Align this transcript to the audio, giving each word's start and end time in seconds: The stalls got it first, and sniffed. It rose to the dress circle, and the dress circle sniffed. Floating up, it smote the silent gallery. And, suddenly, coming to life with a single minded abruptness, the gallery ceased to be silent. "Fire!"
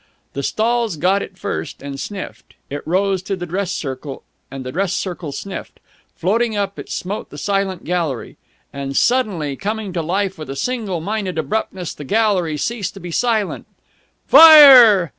The 0.33 0.41
stalls 0.41 0.97
got 0.97 1.21
it 1.21 1.37
first, 1.37 1.83
and 1.83 1.99
sniffed. 1.99 2.55
It 2.71 2.81
rose 2.87 3.21
to 3.21 3.35
the 3.35 3.45
dress 3.45 3.71
circle, 3.71 4.23
and 4.49 4.63
the 4.63 4.71
dress 4.71 4.93
circle 4.93 5.31
sniffed. 5.31 5.79
Floating 6.15 6.55
up, 6.57 6.79
it 6.79 6.89
smote 6.89 7.29
the 7.29 7.37
silent 7.37 7.83
gallery. 7.83 8.37
And, 8.73 8.97
suddenly, 8.97 9.55
coming 9.55 9.93
to 9.93 10.01
life 10.01 10.39
with 10.39 10.49
a 10.49 10.55
single 10.55 11.01
minded 11.01 11.37
abruptness, 11.37 11.93
the 11.93 12.03
gallery 12.03 12.57
ceased 12.57 12.95
to 12.95 12.99
be 12.99 13.11
silent. 13.11 13.67
"Fire!" 14.25 15.09